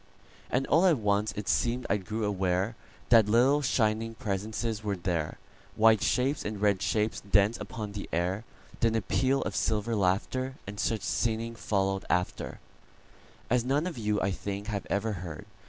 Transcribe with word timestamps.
And 0.49 0.65
all 0.65 0.87
at 0.87 0.97
once 0.97 1.31
it 1.33 1.47
seem'd 1.47 1.85
I 1.87 1.97
grew 1.97 2.21
awareThat 2.33 3.27
little, 3.29 3.61
shining 3.61 4.15
presences 4.15 4.83
were 4.83 4.95
there,—White 4.95 6.01
shapes 6.01 6.43
and 6.43 6.59
red 6.59 6.81
shapes 6.81 7.19
danced 7.21 7.61
upon 7.61 7.91
the 7.91 8.09
air; 8.11 8.43
Then 8.79 8.95
a 8.95 9.03
peal 9.03 9.43
of 9.43 9.55
silver 9.55 9.95
laughter, 9.95 10.55
And 10.65 10.79
such 10.79 11.01
singing 11.03 11.53
followed 11.53 12.03
afterAs 12.09 13.63
none 13.63 13.85
of 13.85 13.99
you, 13.99 14.19
I 14.21 14.31
think, 14.31 14.65
have 14.69 14.87
ever 14.89 15.11
heard. 15.13 15.45